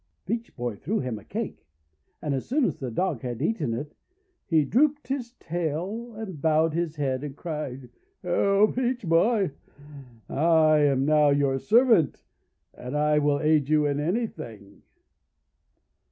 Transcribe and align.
Peach 0.25 0.55
Boy 0.55 0.75
threw 0.77 0.99
him 0.99 1.19
a 1.19 1.23
cake. 1.23 1.63
And 2.23 2.33
as 2.33 2.47
soon 2.47 2.65
as 2.65 2.77
the 2.79 2.89
Dog 2.89 3.21
had 3.21 3.39
eaten 3.39 3.75
it, 3.75 3.93
he 4.47 4.65
drooped 4.65 5.07
his 5.09 5.33
tail 5.33 6.15
and 6.15 6.41
bowed 6.41 6.73
his 6.73 6.95
head 6.95 7.23
and 7.23 7.35
cried:— 7.35 7.87
"Peach 8.23 9.07
Boy, 9.07 9.51
I 10.27 10.79
am 10.79 11.05
now 11.05 11.29
your 11.29 11.59
servant 11.59 12.23
and 12.73 13.23
will 13.23 13.41
aid 13.41 13.69
you 13.69 13.85
in 13.85 13.99
anything." 13.99 14.81